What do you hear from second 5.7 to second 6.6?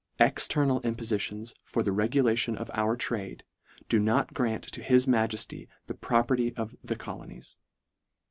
the property